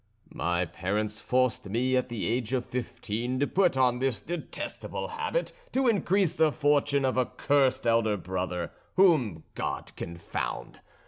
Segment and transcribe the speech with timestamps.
[0.33, 5.53] My parents forced me at the age of fifteen to put on this detestable habit,
[5.73, 10.79] to increase the fortune of a cursed elder brother, whom God confound.